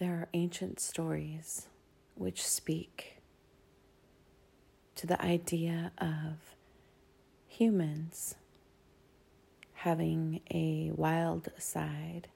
There 0.00 0.14
are 0.14 0.28
ancient 0.32 0.80
stories 0.80 1.66
which 2.14 2.42
speak 2.42 3.18
to 4.94 5.06
the 5.06 5.20
idea 5.20 5.92
of 5.98 6.56
humans 7.46 8.36
having 9.74 10.40
a 10.50 10.90
wild 10.94 11.50
side 11.58 12.28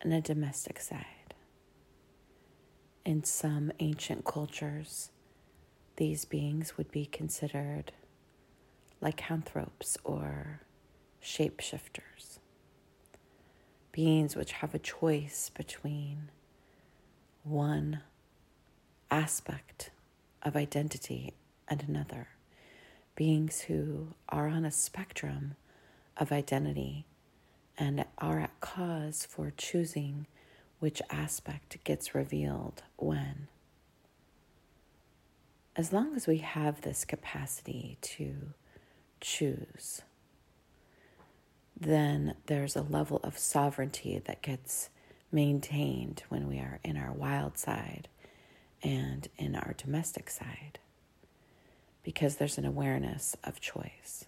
and 0.00 0.14
a 0.14 0.22
domestic 0.22 0.80
side. 0.80 1.34
In 3.04 3.22
some 3.22 3.70
ancient 3.80 4.24
cultures, 4.24 5.10
these 5.96 6.24
beings 6.24 6.78
would 6.78 6.90
be 6.90 7.04
considered 7.04 7.92
lycanthropes 9.02 9.98
or 10.04 10.62
shapeshifters, 11.22 12.38
beings 13.92 14.34
which 14.34 14.52
have 14.52 14.74
a 14.74 14.78
choice 14.78 15.50
between 15.54 16.30
one 17.48 18.00
aspect 19.10 19.90
of 20.42 20.56
identity 20.56 21.32
and 21.68 21.84
another, 21.86 22.28
beings 23.14 23.62
who 23.62 24.08
are 24.28 24.48
on 24.48 24.64
a 24.64 24.70
spectrum 24.70 25.56
of 26.16 26.32
identity 26.32 27.04
and 27.76 28.04
are 28.18 28.40
at 28.40 28.60
cause 28.60 29.26
for 29.28 29.52
choosing 29.56 30.26
which 30.78 31.02
aspect 31.10 31.82
gets 31.84 32.14
revealed 32.14 32.82
when. 32.96 33.48
As 35.76 35.92
long 35.92 36.14
as 36.16 36.26
we 36.26 36.38
have 36.38 36.80
this 36.80 37.04
capacity 37.04 37.98
to 38.00 38.34
choose, 39.20 40.02
then 41.78 42.34
there's 42.46 42.74
a 42.74 42.82
level 42.82 43.20
of 43.22 43.38
sovereignty 43.38 44.20
that 44.24 44.42
gets 44.42 44.90
maintained 45.30 46.22
when 46.28 46.48
we 46.48 46.58
are 46.58 46.80
in 46.84 46.96
our 46.96 47.12
wild 47.12 47.58
side 47.58 48.08
and 48.82 49.28
in 49.36 49.54
our 49.54 49.74
domestic 49.76 50.30
side 50.30 50.78
because 52.02 52.36
there's 52.36 52.58
an 52.58 52.64
awareness 52.64 53.36
of 53.44 53.60
choice. 53.60 54.24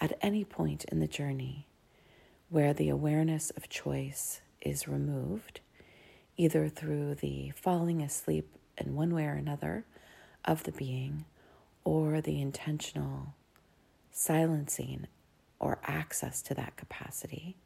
At 0.00 0.18
any 0.20 0.44
point 0.44 0.84
in 0.84 1.00
the 1.00 1.06
journey 1.06 1.66
where 2.48 2.74
the 2.74 2.88
awareness 2.88 3.50
of 3.50 3.68
choice 3.68 4.40
is 4.60 4.88
removed, 4.88 5.60
either 6.36 6.68
through 6.68 7.14
the 7.14 7.52
falling 7.54 8.02
asleep 8.02 8.48
in 8.76 8.94
one 8.94 9.14
way 9.14 9.24
or 9.24 9.32
another 9.32 9.84
of 10.44 10.64
the 10.64 10.72
being 10.72 11.24
or 11.84 12.20
the 12.20 12.40
intentional 12.40 13.34
silencing 14.10 15.06
or 15.58 15.78
access 15.84 16.42
to 16.42 16.54
that 16.54 16.76
capacity, 16.76 17.56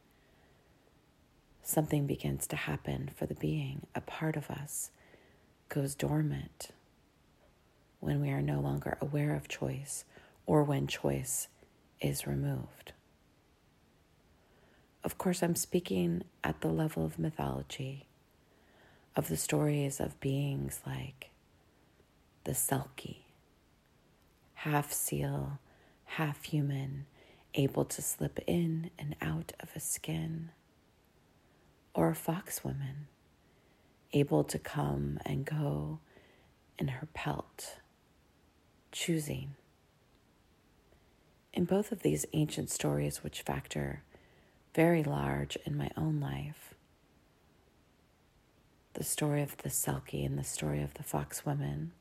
something 1.65 2.05
begins 2.05 2.47
to 2.47 2.55
happen 2.55 3.09
for 3.15 3.25
the 3.25 3.35
being. 3.35 3.87
A 3.95 4.01
part 4.01 4.35
of 4.35 4.49
us 4.49 4.91
goes 5.69 5.95
dormant 5.95 6.69
when 7.99 8.21
we 8.21 8.29
are 8.29 8.41
no 8.41 8.59
longer 8.59 8.97
aware 9.01 9.35
of 9.35 9.47
choice 9.47 10.05
or 10.45 10.63
when 10.63 10.85
choice 10.87 11.47
is 11.99 12.27
removed. 12.27 12.93
Of 15.03 15.17
course, 15.17 15.41
I'm 15.41 15.55
speaking 15.55 16.23
at 16.43 16.61
the 16.61 16.67
level 16.67 17.05
of 17.05 17.19
mythology, 17.19 18.07
of 19.15 19.27
the 19.27 19.37
stories 19.37 19.99
of 19.99 20.19
beings 20.19 20.81
like 20.85 21.31
the 22.43 22.51
Selkie, 22.51 23.23
half 24.53 24.91
seal, 24.93 25.59
half 26.05 26.43
human, 26.43 27.05
able 27.55 27.85
to 27.85 28.01
slip 28.01 28.39
in 28.45 28.91
and 28.99 29.15
out 29.21 29.53
of 29.59 29.69
a 29.75 29.79
skin, 29.79 30.49
or 31.95 32.09
a 32.09 32.15
fox 32.15 32.63
woman, 32.63 33.07
able 34.13 34.43
to 34.43 34.59
come 34.59 35.17
and 35.25 35.45
go 35.45 35.99
in 36.77 36.89
her 36.89 37.07
pelt, 37.13 37.77
choosing. 38.91 39.55
In 41.53 41.63
both 41.63 41.93
of 41.93 42.01
these 42.01 42.25
ancient 42.33 42.69
stories, 42.69 43.23
which 43.23 43.41
factor 43.41 44.03
very 44.75 45.03
large 45.03 45.57
in 45.65 45.77
my 45.77 45.89
own 45.95 46.19
life, 46.19 46.75
the 48.93 49.05
story 49.05 49.41
of 49.41 49.55
the 49.57 49.69
Selkie 49.69 50.25
and 50.25 50.37
the 50.37 50.43
story 50.43 50.81
of 50.81 50.93
the 50.95 51.03
fox 51.03 51.45
women, 51.45 51.93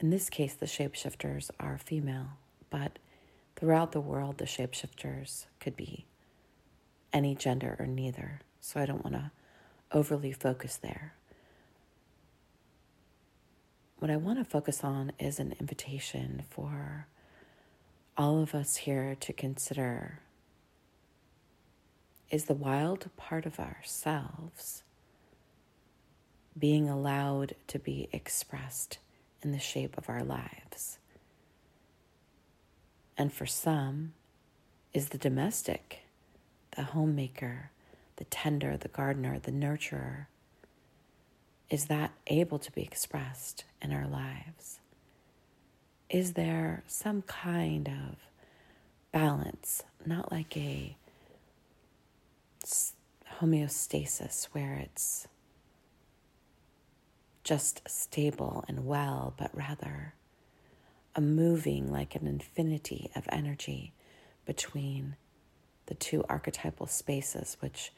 in 0.00 0.10
this 0.10 0.28
case, 0.28 0.54
the 0.54 0.66
shapeshifters 0.66 1.50
are 1.60 1.78
female, 1.78 2.30
but 2.68 2.98
throughout 3.54 3.92
the 3.92 4.00
world, 4.00 4.38
the 4.38 4.44
shapeshifters 4.44 5.46
could 5.60 5.76
be 5.76 6.04
any 7.12 7.34
gender 7.34 7.76
or 7.78 7.86
neither. 7.86 8.40
So 8.60 8.80
I 8.80 8.86
don't 8.86 9.04
want 9.04 9.16
to 9.16 9.30
overly 9.92 10.32
focus 10.32 10.76
there. 10.76 11.14
What 13.98 14.10
I 14.10 14.16
want 14.16 14.38
to 14.38 14.44
focus 14.44 14.84
on 14.84 15.12
is 15.18 15.40
an 15.40 15.54
invitation 15.58 16.44
for 16.50 17.08
all 18.16 18.42
of 18.42 18.54
us 18.54 18.76
here 18.76 19.16
to 19.20 19.32
consider 19.32 20.20
is 22.30 22.44
the 22.44 22.54
wild 22.54 23.08
part 23.16 23.46
of 23.46 23.58
ourselves 23.58 24.82
being 26.58 26.88
allowed 26.88 27.54
to 27.68 27.78
be 27.78 28.08
expressed 28.12 28.98
in 29.42 29.52
the 29.52 29.58
shape 29.58 29.96
of 29.96 30.08
our 30.08 30.22
lives. 30.22 30.98
And 33.16 33.32
for 33.32 33.46
some, 33.46 34.12
is 34.92 35.10
the 35.10 35.18
domestic, 35.18 36.00
the 36.76 36.82
homemaker, 36.82 37.70
the 38.18 38.24
tender, 38.24 38.76
the 38.76 38.88
gardener, 38.88 39.38
the 39.38 39.52
nurturer. 39.52 40.26
Is 41.70 41.86
that 41.86 42.12
able 42.26 42.58
to 42.58 42.72
be 42.72 42.82
expressed 42.82 43.64
in 43.80 43.92
our 43.92 44.06
lives? 44.06 44.80
Is 46.10 46.32
there 46.32 46.82
some 46.86 47.22
kind 47.22 47.88
of 47.88 48.16
balance, 49.12 49.84
not 50.04 50.32
like 50.32 50.56
a 50.56 50.96
homeostasis 53.40 54.46
where 54.46 54.74
it's 54.74 55.28
just 57.44 57.80
stable 57.88 58.64
and 58.68 58.84
well, 58.84 59.32
but 59.38 59.50
rather 59.54 60.14
a 61.14 61.20
moving 61.20 61.90
like 61.90 62.14
an 62.14 62.26
infinity 62.26 63.10
of 63.14 63.28
energy 63.30 63.92
between 64.44 65.16
the 65.86 65.94
two 65.94 66.24
archetypal 66.28 66.86
spaces, 66.86 67.56
which 67.60 67.92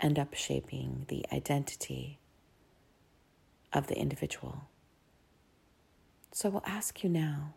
end 0.00 0.18
up 0.18 0.34
shaping 0.34 1.06
the 1.08 1.24
identity 1.32 2.18
of 3.72 3.86
the 3.86 3.96
individual. 3.96 4.68
So 6.32 6.50
we'll 6.50 6.62
ask 6.66 7.02
you 7.02 7.10
now 7.10 7.54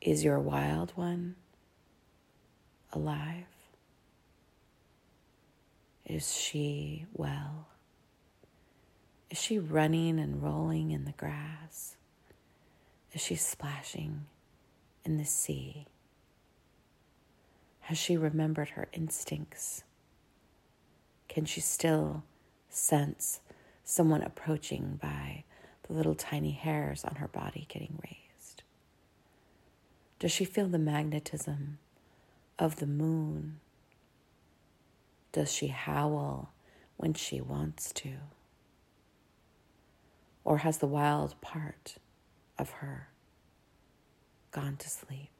is 0.00 0.24
your 0.24 0.38
wild 0.38 0.92
one 0.94 1.36
alive? 2.92 3.44
Is 6.06 6.34
she 6.34 7.06
well? 7.12 7.68
Is 9.30 9.38
she 9.38 9.58
running 9.58 10.18
and 10.18 10.42
rolling 10.42 10.90
in 10.90 11.04
the 11.04 11.12
grass? 11.12 11.96
Is 13.12 13.20
she 13.20 13.36
splashing 13.36 14.26
in 15.04 15.18
the 15.18 15.24
sea? 15.24 15.86
Has 17.80 17.98
she 17.98 18.16
remembered 18.16 18.70
her 18.70 18.88
instincts? 18.92 19.84
Can 21.30 21.44
she 21.44 21.60
still 21.60 22.24
sense 22.68 23.38
someone 23.84 24.20
approaching 24.20 24.98
by 25.00 25.44
the 25.84 25.92
little 25.92 26.16
tiny 26.16 26.50
hairs 26.50 27.04
on 27.04 27.14
her 27.14 27.28
body 27.28 27.66
getting 27.68 28.00
raised? 28.02 28.64
Does 30.18 30.32
she 30.32 30.44
feel 30.44 30.66
the 30.66 30.76
magnetism 30.76 31.78
of 32.58 32.76
the 32.76 32.86
moon? 32.88 33.60
Does 35.30 35.52
she 35.52 35.68
howl 35.68 36.50
when 36.96 37.14
she 37.14 37.40
wants 37.40 37.92
to? 37.92 38.14
Or 40.42 40.58
has 40.58 40.78
the 40.78 40.88
wild 40.88 41.40
part 41.40 41.94
of 42.58 42.70
her 42.70 43.06
gone 44.50 44.76
to 44.78 44.90
sleep? 44.90 45.39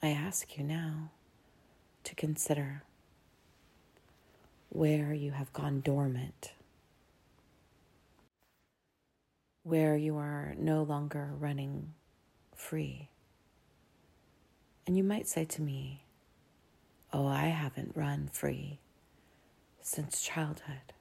I 0.00 0.10
ask 0.10 0.56
you 0.56 0.62
now 0.62 1.10
to 2.04 2.14
consider 2.14 2.84
where 4.68 5.12
you 5.12 5.32
have 5.32 5.52
gone 5.52 5.80
dormant, 5.80 6.52
where 9.64 9.96
you 9.96 10.16
are 10.16 10.54
no 10.56 10.84
longer 10.84 11.30
running 11.36 11.94
free. 12.54 13.08
And 14.86 14.96
you 14.96 15.02
might 15.02 15.26
say 15.26 15.44
to 15.46 15.62
me, 15.62 16.04
Oh, 17.12 17.26
I 17.26 17.46
haven't 17.46 17.96
run 17.96 18.28
free 18.32 18.78
since 19.80 20.20
childhood. 20.20 20.92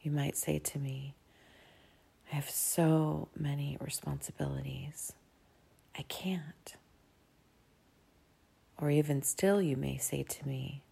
You 0.00 0.12
might 0.12 0.36
say 0.36 0.58
to 0.60 0.78
me, 0.78 1.14
I 2.32 2.36
have 2.36 2.48
so 2.48 3.28
many 3.36 3.76
responsibilities. 3.80 5.12
I 5.98 6.02
can't. 6.02 6.76
Or 8.80 8.90
even 8.90 9.22
still, 9.22 9.60
you 9.60 9.76
may 9.76 9.98
say 9.98 10.22
to 10.22 10.48
me, 10.48 10.82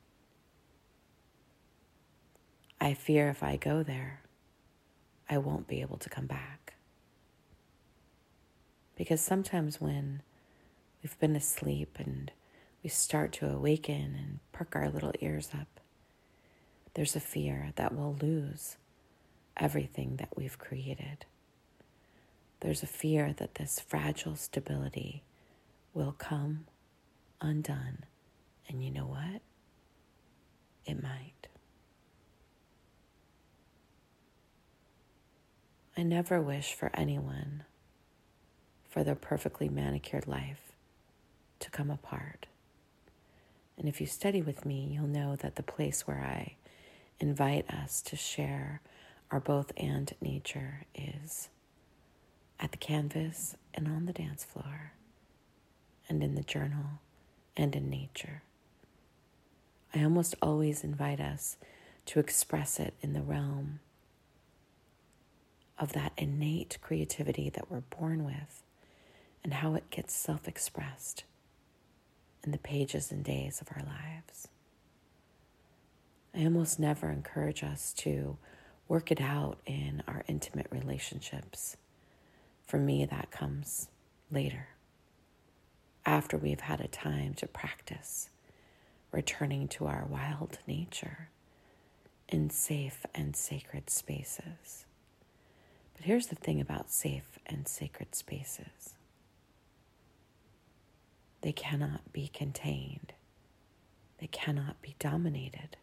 I 2.80 2.92
fear 2.94 3.28
if 3.30 3.42
I 3.42 3.56
go 3.56 3.82
there, 3.82 4.20
I 5.28 5.38
won't 5.38 5.66
be 5.66 5.80
able 5.80 5.96
to 5.98 6.10
come 6.10 6.26
back. 6.26 6.74
Because 8.94 9.20
sometimes 9.20 9.80
when 9.80 10.22
we've 11.02 11.18
been 11.18 11.34
asleep 11.34 11.96
and 11.98 12.30
we 12.82 12.90
start 12.90 13.32
to 13.34 13.48
awaken 13.48 14.16
and 14.18 14.40
perk 14.52 14.76
our 14.76 14.90
little 14.90 15.12
ears 15.20 15.50
up, 15.58 15.80
there's 16.94 17.16
a 17.16 17.20
fear 17.20 17.72
that 17.76 17.94
we'll 17.94 18.16
lose 18.20 18.76
everything 19.56 20.16
that 20.16 20.36
we've 20.36 20.58
created. 20.58 21.24
There's 22.60 22.82
a 22.82 22.86
fear 22.86 23.32
that 23.38 23.54
this 23.54 23.80
fragile 23.80 24.36
stability 24.36 25.22
will 25.94 26.12
come 26.12 26.66
undone. 27.40 28.04
And 28.68 28.82
you 28.82 28.90
know 28.90 29.06
what? 29.06 29.42
It 30.84 31.02
might. 31.02 31.48
I 35.96 36.02
never 36.02 36.40
wish 36.40 36.74
for 36.74 36.90
anyone 36.94 37.64
for 38.88 39.02
their 39.02 39.14
perfectly 39.14 39.68
manicured 39.68 40.26
life 40.26 40.72
to 41.60 41.70
come 41.70 41.90
apart. 41.90 42.46
And 43.76 43.88
if 43.88 44.00
you 44.00 44.06
study 44.06 44.42
with 44.42 44.64
me, 44.64 44.90
you'll 44.92 45.06
know 45.06 45.36
that 45.36 45.56
the 45.56 45.62
place 45.62 46.06
where 46.06 46.20
I 46.20 46.56
invite 47.20 47.68
us 47.70 48.00
to 48.02 48.16
share 48.16 48.80
our 49.30 49.40
both 49.40 49.72
and 49.76 50.12
nature 50.20 50.86
is 50.94 51.48
at 52.58 52.72
the 52.72 52.78
canvas 52.78 53.56
and 53.74 53.86
on 53.86 54.06
the 54.06 54.12
dance 54.12 54.44
floor, 54.44 54.92
and 56.08 56.22
in 56.22 56.34
the 56.34 56.42
journal 56.42 57.00
and 57.58 57.74
in 57.74 57.90
nature. 57.90 58.42
I 59.94 60.02
almost 60.04 60.36
always 60.40 60.84
invite 60.84 61.20
us 61.20 61.56
to 62.06 62.20
express 62.20 62.78
it 62.78 62.94
in 63.02 63.12
the 63.12 63.20
realm 63.20 63.80
of 65.78 65.92
that 65.92 66.12
innate 66.16 66.78
creativity 66.80 67.50
that 67.50 67.70
we're 67.70 67.80
born 67.80 68.24
with 68.24 68.62
and 69.44 69.54
how 69.54 69.74
it 69.74 69.90
gets 69.90 70.14
self 70.14 70.48
expressed 70.48 71.24
in 72.44 72.52
the 72.52 72.58
pages 72.58 73.10
and 73.10 73.24
days 73.24 73.60
of 73.60 73.68
our 73.76 73.82
lives. 73.82 74.48
I 76.34 76.44
almost 76.44 76.78
never 76.78 77.10
encourage 77.10 77.64
us 77.64 77.92
to 77.94 78.38
work 78.86 79.10
it 79.10 79.20
out 79.20 79.58
in 79.66 80.02
our 80.06 80.24
intimate 80.28 80.68
relationships. 80.70 81.76
For 82.66 82.78
me, 82.78 83.04
that 83.04 83.30
comes 83.30 83.88
later, 84.30 84.68
after 86.08 86.38
we've 86.38 86.60
had 86.60 86.80
a 86.80 86.88
time 86.88 87.34
to 87.34 87.46
practice 87.46 88.30
returning 89.12 89.68
to 89.68 89.84
our 89.84 90.06
wild 90.08 90.58
nature 90.66 91.28
in 92.30 92.48
safe 92.48 93.04
and 93.14 93.36
sacred 93.36 93.90
spaces. 93.90 94.86
But 95.94 96.06
here's 96.06 96.28
the 96.28 96.34
thing 96.34 96.62
about 96.62 96.90
safe 96.90 97.38
and 97.44 97.68
sacred 97.68 98.14
spaces 98.14 98.94
they 101.42 101.52
cannot 101.52 102.10
be 102.10 102.28
contained, 102.28 103.12
they 104.18 104.28
cannot 104.28 104.80
be 104.80 104.96
dominated. 104.98 105.76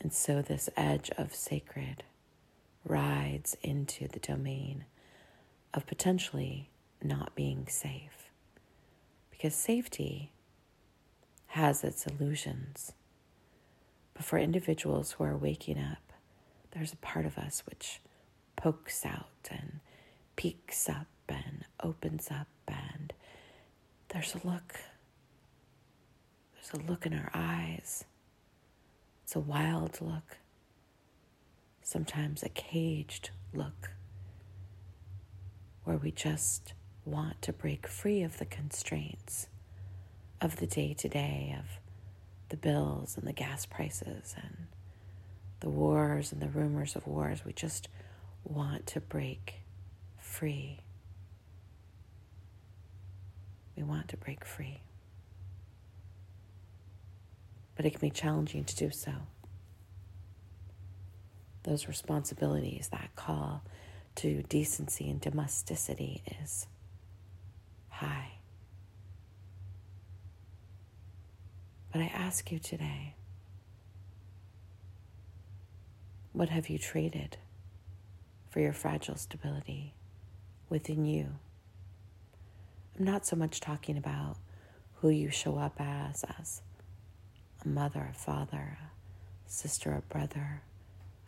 And 0.00 0.12
so 0.12 0.42
this 0.42 0.70
edge 0.76 1.10
of 1.18 1.34
sacred 1.34 2.04
rides 2.84 3.56
into 3.62 4.06
the 4.06 4.20
domain 4.20 4.84
of 5.72 5.88
potentially 5.88 6.70
not 7.02 7.34
being 7.34 7.66
safe. 7.68 8.23
Because 9.36 9.54
safety 9.56 10.30
has 11.48 11.82
its 11.82 12.06
illusions. 12.06 12.92
But 14.14 14.24
for 14.24 14.38
individuals 14.38 15.12
who 15.12 15.24
are 15.24 15.36
waking 15.36 15.76
up, 15.76 16.12
there's 16.70 16.92
a 16.92 16.96
part 16.96 17.26
of 17.26 17.36
us 17.36 17.64
which 17.68 18.00
pokes 18.54 19.04
out 19.04 19.48
and 19.50 19.80
peeks 20.36 20.88
up 20.88 21.08
and 21.28 21.64
opens 21.82 22.30
up, 22.30 22.46
and 22.68 23.12
there's 24.10 24.36
a 24.36 24.46
look. 24.46 24.76
There's 26.54 26.80
a 26.80 26.86
look 26.88 27.04
in 27.04 27.12
our 27.12 27.30
eyes. 27.34 28.04
It's 29.24 29.34
a 29.34 29.40
wild 29.40 30.00
look, 30.00 30.38
sometimes 31.82 32.44
a 32.44 32.48
caged 32.50 33.30
look, 33.52 33.90
where 35.82 35.96
we 35.96 36.12
just 36.12 36.72
want 37.04 37.40
to 37.42 37.52
break 37.52 37.86
free 37.86 38.22
of 38.22 38.38
the 38.38 38.44
constraints 38.44 39.48
of 40.40 40.56
the 40.56 40.66
day 40.66 40.94
to 40.94 41.08
day, 41.08 41.56
of 41.58 41.80
the 42.48 42.56
bills 42.56 43.16
and 43.16 43.26
the 43.26 43.32
gas 43.32 43.66
prices 43.66 44.34
and 44.42 44.66
the 45.60 45.68
wars 45.68 46.32
and 46.32 46.40
the 46.40 46.48
rumors 46.48 46.96
of 46.96 47.06
wars. 47.06 47.44
We 47.44 47.52
just 47.52 47.88
want 48.44 48.86
to 48.88 49.00
break 49.00 49.54
free. 50.18 50.80
We 53.76 53.82
want 53.82 54.08
to 54.08 54.16
break 54.16 54.44
free. 54.44 54.80
But 57.76 57.86
it 57.86 57.90
can 57.90 58.00
be 58.00 58.10
challenging 58.10 58.64
to 58.64 58.76
do 58.76 58.90
so. 58.90 59.12
Those 61.64 61.88
responsibilities, 61.88 62.88
that 62.92 63.16
call 63.16 63.62
to 64.16 64.42
decency 64.44 65.10
and 65.10 65.20
domesticity 65.20 66.22
is 66.42 66.66
high. 67.94 68.32
But 71.92 72.00
I 72.00 72.06
ask 72.06 72.50
you 72.50 72.58
today 72.58 73.14
what 76.32 76.48
have 76.48 76.68
you 76.68 76.78
traded? 76.78 77.36
for 78.54 78.60
your 78.60 78.72
fragile 78.72 79.16
stability 79.16 79.92
within 80.68 81.04
you. 81.04 81.26
I'm 82.96 83.04
not 83.04 83.26
so 83.26 83.34
much 83.34 83.58
talking 83.58 83.98
about 83.98 84.36
who 85.00 85.08
you 85.08 85.28
show 85.28 85.58
up 85.58 85.74
as, 85.80 86.24
as 86.38 86.62
a 87.64 87.68
mother, 87.68 88.10
a 88.12 88.14
father, 88.14 88.78
a 89.44 89.50
sister, 89.50 89.90
a 89.92 90.02
brother, 90.02 90.62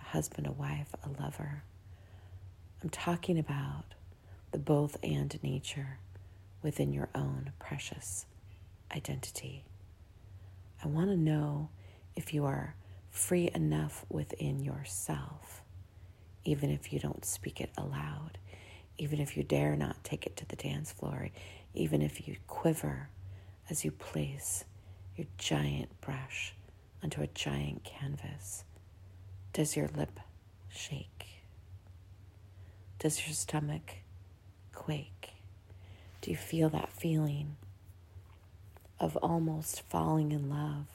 a 0.01 0.05
husband, 0.05 0.47
a 0.47 0.53
wife, 0.53 0.95
a 1.03 1.21
lover. 1.21 1.65
I'm 2.81 2.91
talking 2.91 3.41
about 3.41 3.87
the 4.53 4.59
both 4.59 4.97
and 5.03 5.37
nature 5.43 5.99
within 6.67 6.93
your 6.93 7.09
own 7.15 7.53
precious 7.59 8.27
identity. 8.95 9.65
I 10.85 10.89
want 10.89 11.11
to 11.11 11.17
know 11.17 11.71
if 12.17 12.35
you 12.35 12.45
are 12.45 12.75
free 13.11 13.51
enough 13.55 14.05
within 14.11 14.61
yourself 14.61 15.63
even 16.47 16.71
if 16.71 16.93
you 16.93 17.01
don't 17.01 17.25
speak 17.25 17.61
it 17.61 17.71
aloud, 17.77 18.39
even 18.99 19.21
if 19.21 19.37
you 19.37 19.43
dare 19.43 19.77
not 19.77 20.03
take 20.05 20.27
it 20.27 20.37
to 20.37 20.47
the 20.47 20.57
dance 20.57 20.93
floor, 20.93 21.29
even 21.75 22.01
if 22.01 22.27
you 22.27 22.37
quiver 22.47 23.09
as 23.69 23.85
you 23.85 23.91
place 23.91 24.65
your 25.17 25.27
giant 25.39 26.01
brush 26.01 26.55
onto 27.03 27.21
a 27.21 27.27
giant 27.27 27.83
canvas. 27.85 28.65
Does 29.53 29.77
your 29.77 29.89
lip 29.89 30.21
shake? 30.69 31.27
Does 32.99 33.27
your 33.27 33.35
stomach 33.35 33.97
quake? 34.73 35.36
Do 36.27 36.33
you 36.33 36.37
feel 36.37 36.69
that 36.71 36.91
feeling 36.91 37.55
of 38.99 39.15
almost 39.19 39.83
falling 39.83 40.33
in 40.33 40.51
love 40.51 40.89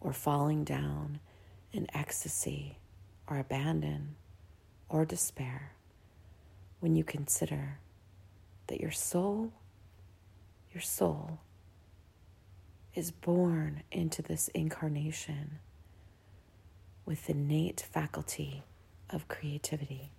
or 0.00 0.12
falling 0.12 0.64
down 0.64 1.20
in 1.72 1.86
ecstasy 1.94 2.78
or 3.28 3.38
abandon? 3.38 4.16
or 4.88 5.04
despair 5.04 5.72
when 6.80 6.96
you 6.96 7.04
consider 7.04 7.78
that 8.68 8.80
your 8.80 8.90
soul, 8.90 9.52
your 10.72 10.80
soul, 10.80 11.40
is 12.94 13.10
born 13.10 13.82
into 13.92 14.22
this 14.22 14.48
incarnation 14.48 15.58
with 17.04 17.28
innate 17.28 17.86
faculty 17.92 18.62
of 19.10 19.28
creativity. 19.28 20.10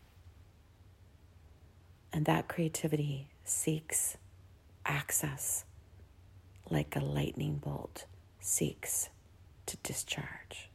And 2.13 2.25
that 2.25 2.47
creativity 2.47 3.27
seeks 3.43 4.17
access 4.87 5.65
like 6.69 6.95
a 6.95 6.99
lightning 6.99 7.57
bolt 7.57 8.05
seeks 8.39 9.09
to 9.65 9.77
discharge. 9.77 10.69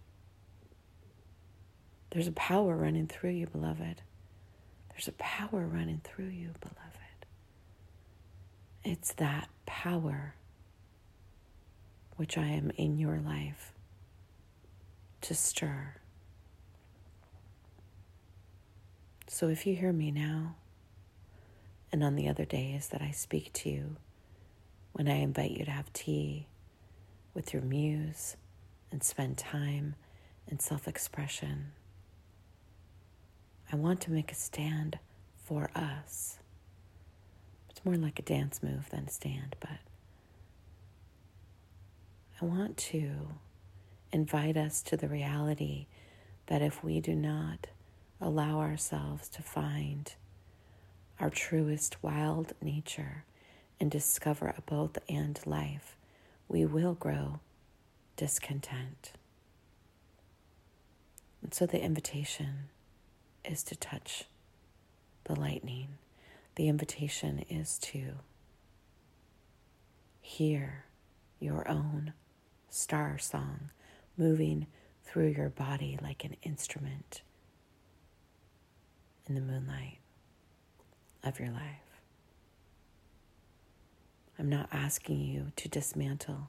There's 2.11 2.29
a 2.29 2.33
power 2.33 2.77
running 2.77 3.07
through 3.07 3.31
you, 3.31 3.47
beloved. 3.47 4.03
There's 4.91 5.09
a 5.09 5.13
power 5.13 5.67
running 5.67 6.03
through 6.05 6.29
you, 6.29 6.51
beloved. 6.61 6.79
It's 8.85 9.15
that 9.15 9.49
power 9.65 10.35
which 12.17 12.37
I 12.37 12.47
am 12.49 12.71
in 12.77 12.99
your 12.99 13.19
life 13.19 13.73
to 15.23 15.35
stir. 15.35 15.95
So 19.29 19.49
if 19.49 19.67
you 19.67 19.75
hear 19.75 19.93
me 19.93 20.11
now, 20.11 20.57
and 21.93 22.03
on 22.03 22.17
the 22.17 22.29
other 22.29 22.45
days 22.45 22.89
that 22.89 23.03
I 23.03 23.11
speak 23.11 23.53
to 23.55 23.69
you 23.69 23.97
when 24.93 25.09
I 25.09 25.17
invite 25.17 25.51
you 25.53 25.65
to 25.65 25.71
have 25.71 25.93
tea 25.93 26.47
with 27.35 27.53
your 27.53 27.63
muse 27.63 28.37
and 28.91 29.03
spend 29.03 29.37
time 29.39 29.95
in 30.49 30.59
self 30.59 30.89
expression. 30.89 31.73
I 33.71 33.77
want 33.77 34.01
to 34.03 34.11
make 34.11 34.33
a 34.33 34.35
stand 34.35 34.99
for 35.45 35.71
us. 35.75 36.39
It's 37.71 37.85
more 37.85 37.97
like 37.97 38.19
a 38.19 38.23
dance 38.23 38.63
move 38.63 38.89
than 38.91 39.05
a 39.07 39.11
stand, 39.11 39.57
but 39.61 39.79
I 42.41 42.45
want 42.45 42.77
to 42.79 43.11
invite 44.13 44.57
us 44.57 44.83
to 44.83 44.97
the 44.97 45.09
reality 45.09 45.87
that 46.47 46.61
if 46.61 46.83
we 46.85 47.01
do 47.01 47.15
not 47.15 47.69
allow 48.21 48.61
ourselves 48.61 49.29
to 49.31 49.43
find 49.43 50.15
our 51.21 51.31
truest 51.31 52.03
wild 52.03 52.53
nature 52.61 53.25
and 53.81 53.91
discover 53.91 54.55
a 54.57 54.63
both 54.63 54.99
and 55.09 55.41
life, 55.47 55.97
we 56.49 56.65
will 56.65 56.95
grow 56.95 57.41
discontent. 58.17 59.13
And 61.43 61.53
so 61.53 61.67
the 61.67 61.83
invitation 61.83 62.69
is 63.45 63.63
to 63.65 63.77
touch 63.77 64.25
the 65.25 65.39
lightning. 65.39 65.89
The 66.57 66.69
invitation 66.69 67.45
is 67.49 67.79
to 67.79 68.13
hear 70.21 70.85
your 71.41 71.69
own 71.69 72.13
star 72.71 73.19
song 73.19 73.71
moving 74.17 74.67
through 75.05 75.29
your 75.29 75.49
body 75.49 75.99
like 76.01 76.25
an 76.25 76.37
instrument 76.43 77.23
in 79.27 79.35
the 79.35 79.41
moonlight 79.41 79.99
of 81.25 81.39
your 81.39 81.51
life. 81.51 82.01
I'm 84.39 84.49
not 84.49 84.69
asking 84.73 85.21
you 85.21 85.53
to 85.57 85.69
dismantle, 85.69 86.49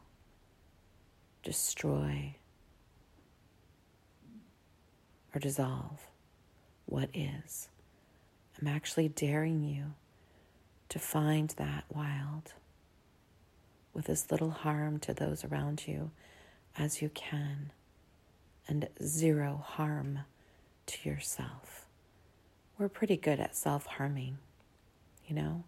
destroy, 1.44 2.36
or 5.34 5.40
dissolve 5.40 6.00
what 6.86 7.10
is. 7.14 7.70
I'm 8.60 8.68
actually 8.68 9.10
daring 9.10 9.64
you 9.64 9.94
to 10.90 11.00
find 11.00 11.50
that 11.52 11.86
wild 11.94 12.54
with 13.94 14.10
as 14.10 14.32
little 14.32 14.52
harm 14.52 15.00
to 15.00 15.14
those 15.14 15.44
around 15.44 15.88
you 15.88 16.12
as 16.78 17.02
you 17.02 17.10
can 17.10 17.72
and 18.68 18.88
zero 19.04 19.64
harm 19.64 20.20
to 20.86 21.10
yourself. 21.10 21.86
We're 22.78 22.90
pretty 22.90 23.18
good 23.18 23.40
at 23.40 23.56
self 23.56 23.86
harming, 23.86 24.38
you 25.34 25.42
know, 25.42 25.64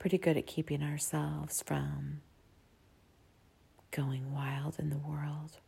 pretty 0.00 0.18
good 0.18 0.36
at 0.36 0.46
keeping 0.46 0.82
ourselves 0.82 1.62
from 1.64 2.20
going 3.92 4.32
wild 4.34 4.80
in 4.80 4.90
the 4.90 4.98
world. 4.98 5.58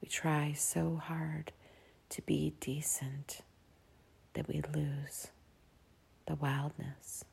We 0.00 0.08
try 0.08 0.54
so 0.56 0.96
hard 0.96 1.52
to 2.08 2.22
be 2.22 2.54
decent 2.58 3.42
that 4.32 4.48
we 4.48 4.62
lose 4.74 5.28
the 6.26 6.34
wildness. 6.34 7.24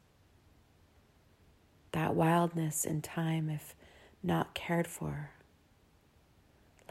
That 1.94 2.14
wildness 2.14 2.84
in 2.84 3.02
time, 3.02 3.50
if 3.50 3.76
not 4.22 4.54
cared 4.54 4.88
for, 4.88 5.32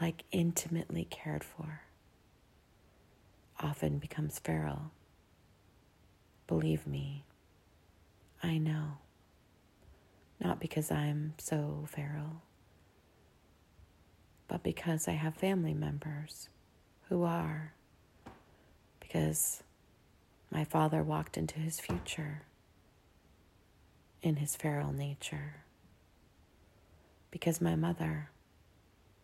like 0.01 0.23
intimately 0.31 1.05
cared 1.09 1.43
for, 1.43 1.81
often 3.59 3.99
becomes 3.99 4.39
feral. 4.39 4.91
Believe 6.47 6.87
me, 6.87 7.23
I 8.41 8.57
know. 8.57 8.99
Not 10.39 10.59
because 10.59 10.91
I'm 10.91 11.33
so 11.37 11.85
feral, 11.87 12.41
but 14.47 14.61
because 14.63 15.07
I 15.07 15.13
have 15.13 15.35
family 15.35 15.73
members 15.73 16.49
who 17.09 17.23
are. 17.23 17.73
Because 18.99 19.63
my 20.51 20.63
father 20.63 21.01
walked 21.01 21.37
into 21.37 21.59
his 21.59 21.79
future 21.79 22.43
in 24.21 24.35
his 24.37 24.55
feral 24.55 24.91
nature. 24.91 25.63
Because 27.31 27.61
my 27.61 27.75
mother 27.75 28.29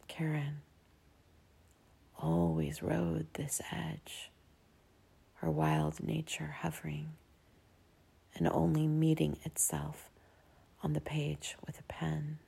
Karen 0.08 0.62
always 2.18 2.84
rode 2.84 3.28
this 3.34 3.62
edge, 3.72 4.32
her 5.36 5.50
wild 5.50 6.04
nature 6.04 6.56
hovering 6.60 7.14
and 8.36 8.48
only 8.48 8.88
meeting 8.88 9.38
itself 9.44 10.10
on 10.82 10.94
the 10.94 11.02
page 11.02 11.56
with 11.66 11.80
a 11.80 11.84
pen. 11.84 12.40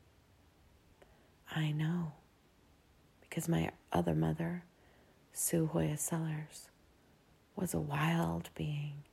I 1.55 1.71
know 1.71 2.13
because 3.21 3.47
my 3.47 3.71
other 3.91 4.15
mother, 4.15 4.63
Sue 5.33 5.67
Hoya 5.67 5.97
Sellers, 5.97 6.69
was 7.55 7.73
a 7.73 7.79
wild 7.79 8.49
being 8.55 9.03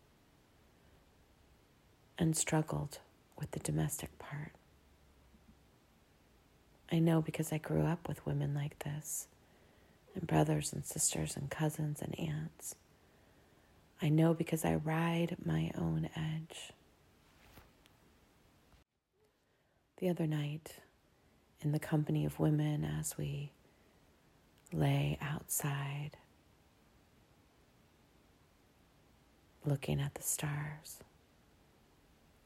and 2.18 2.36
struggled 2.36 2.98
with 3.38 3.50
the 3.52 3.60
domestic 3.60 4.18
part. 4.18 4.52
I 6.90 6.98
know 6.98 7.22
because 7.22 7.52
I 7.52 7.58
grew 7.58 7.82
up 7.82 8.06
with 8.06 8.24
women 8.26 8.54
like 8.54 8.78
this, 8.80 9.26
and 10.14 10.26
brothers 10.26 10.72
and 10.72 10.84
sisters 10.84 11.36
and 11.36 11.50
cousins 11.50 12.02
and 12.02 12.18
aunts. 12.18 12.74
I 14.02 14.08
know 14.08 14.34
because 14.34 14.64
I 14.64 14.74
ride 14.74 15.36
my 15.44 15.70
own 15.78 16.08
edge. 16.16 16.72
The 19.98 20.08
other 20.08 20.26
night, 20.26 20.78
in 21.60 21.70
the 21.70 21.78
company 21.78 22.24
of 22.24 22.40
women, 22.40 22.84
as 22.84 23.16
we 23.16 23.52
lay 24.72 25.16
outside, 25.20 26.16
looking 29.64 30.00
at 30.00 30.14
the 30.14 30.22
stars, 30.22 30.98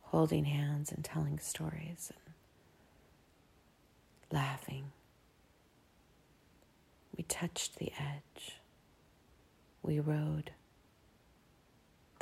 holding 0.02 0.44
hands 0.44 0.92
and 0.92 1.02
telling 1.02 1.38
stories 1.38 2.12
and 2.14 2.34
laughing. 4.30 4.92
We 7.16 7.24
touched 7.24 7.78
the 7.78 7.92
edge. 7.98 8.60
We 9.82 10.00
rode 10.00 10.50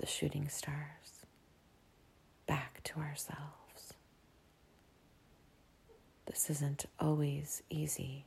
the 0.04 0.11
shooting 0.11 0.50
stars 0.50 1.25
back 2.46 2.82
to 2.84 3.00
ourselves. 3.00 3.94
This 6.26 6.50
isn't 6.50 6.84
always 7.00 7.62
easy. 7.70 8.26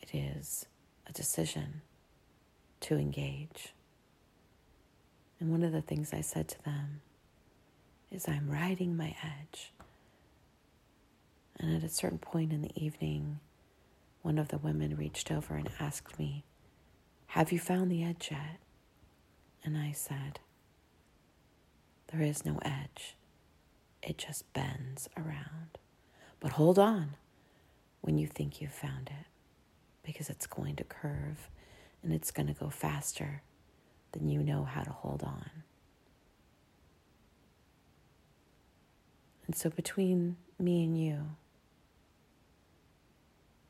It 0.00 0.14
is 0.14 0.64
a 1.06 1.12
decision 1.12 1.82
to 2.80 2.96
engage. 2.96 3.74
And 5.38 5.50
one 5.50 5.62
of 5.62 5.72
the 5.72 5.82
things 5.82 6.14
I 6.14 6.22
said 6.22 6.48
to 6.48 6.64
them 6.64 7.02
is, 8.10 8.26
I'm 8.26 8.48
riding 8.48 8.96
my 8.96 9.14
edge. 9.22 9.74
And 11.60 11.76
at 11.76 11.84
a 11.84 11.90
certain 11.90 12.16
point 12.16 12.54
in 12.54 12.62
the 12.62 12.72
evening, 12.74 13.40
one 14.22 14.38
of 14.38 14.48
the 14.48 14.56
women 14.56 14.96
reached 14.96 15.30
over 15.30 15.56
and 15.56 15.68
asked 15.78 16.18
me, 16.18 16.44
Have 17.26 17.52
you 17.52 17.58
found 17.58 17.90
the 17.90 18.02
edge 18.02 18.28
yet? 18.30 18.60
And 19.62 19.76
I 19.76 19.92
said, 19.92 20.40
There 22.08 22.22
is 22.22 22.44
no 22.44 22.58
edge, 22.62 23.16
it 24.02 24.18
just 24.18 24.50
bends 24.52 25.08
around. 25.16 25.78
But 26.40 26.52
hold 26.52 26.78
on 26.78 27.16
when 28.00 28.18
you 28.18 28.26
think 28.26 28.60
you've 28.60 28.72
found 28.72 29.08
it, 29.08 29.26
because 30.04 30.30
it's 30.30 30.46
going 30.46 30.76
to 30.76 30.84
curve 30.84 31.48
and 32.02 32.12
it's 32.12 32.30
going 32.30 32.46
to 32.46 32.52
go 32.52 32.70
faster 32.70 33.42
than 34.12 34.28
you 34.28 34.42
know 34.42 34.64
how 34.64 34.82
to 34.82 34.90
hold 34.90 35.22
on. 35.22 35.50
And 39.46 39.54
so, 39.54 39.70
between 39.70 40.36
me 40.58 40.84
and 40.84 40.98
you, 40.98 41.18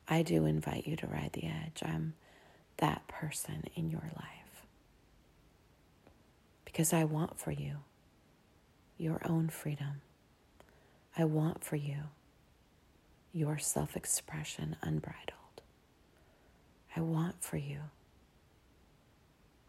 I 0.07 0.23
do 0.23 0.45
invite 0.45 0.87
you 0.87 0.95
to 0.97 1.07
ride 1.07 1.31
the 1.33 1.45
edge. 1.45 1.81
I'm 1.83 2.13
that 2.77 3.07
person 3.07 3.63
in 3.75 3.89
your 3.89 4.09
life. 4.15 4.65
Because 6.65 6.93
I 6.93 7.03
want 7.03 7.39
for 7.39 7.51
you 7.51 7.77
your 8.97 9.21
own 9.25 9.49
freedom. 9.49 10.01
I 11.17 11.25
want 11.25 11.63
for 11.63 11.75
you 11.75 12.09
your 13.33 13.57
self 13.57 13.95
expression 13.95 14.75
unbridled. 14.81 15.61
I 16.95 17.01
want 17.01 17.43
for 17.43 17.57
you 17.57 17.79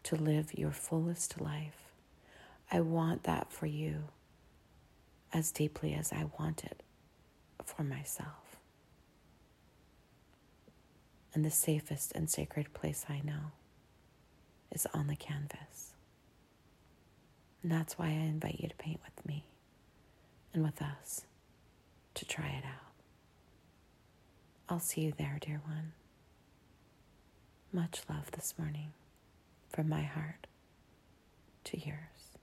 to 0.03 0.15
live 0.15 0.53
your 0.57 0.71
fullest 0.71 1.39
life. 1.39 1.93
I 2.71 2.81
want 2.81 3.23
that 3.23 3.51
for 3.51 3.65
you 3.67 4.05
as 5.31 5.51
deeply 5.51 5.93
as 5.93 6.11
I 6.11 6.25
want 6.39 6.63
it 6.63 6.81
for 7.63 7.83
myself. 7.83 8.57
And 11.33 11.45
the 11.45 11.51
safest 11.51 12.11
and 12.15 12.29
sacred 12.29 12.73
place 12.73 13.05
I 13.07 13.21
know 13.23 13.51
is 14.71 14.87
on 14.93 15.07
the 15.07 15.15
canvas. 15.15 15.93
And 17.61 17.71
that's 17.71 17.97
why 17.97 18.07
I 18.07 18.09
invite 18.11 18.59
you 18.59 18.69
to 18.69 18.75
paint 18.75 19.01
with 19.03 19.25
me 19.25 19.45
and 20.53 20.63
with 20.63 20.81
us 20.81 21.25
to 22.15 22.25
try 22.25 22.47
it 22.47 22.65
out. 22.65 22.93
I'll 24.69 24.79
see 24.79 25.01
you 25.01 25.13
there, 25.17 25.37
dear 25.41 25.61
one. 25.65 25.93
Much 27.71 28.01
love 28.09 28.31
this 28.31 28.53
morning 28.57 28.93
from 29.69 29.89
my 29.89 30.01
heart 30.01 30.47
to 31.65 31.77
yours. 31.79 32.37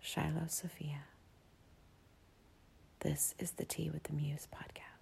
Shiloh 0.00 0.46
Sophia. 0.48 1.04
This 3.00 3.34
is 3.38 3.52
the 3.52 3.64
Tea 3.64 3.90
with 3.90 4.04
the 4.04 4.12
Muse 4.12 4.48
podcast. 4.52 4.95